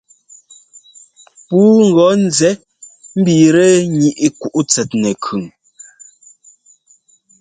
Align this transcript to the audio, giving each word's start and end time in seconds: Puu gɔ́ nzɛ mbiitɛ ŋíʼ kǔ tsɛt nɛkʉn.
Puu 1.47 1.79
gɔ́ 1.95 2.11
nzɛ 2.25 2.49
mbiitɛ 3.19 3.65
ŋíʼ 3.97 4.19
kǔ 4.51 4.59
tsɛt 4.69 4.89
nɛkʉn. 5.01 5.43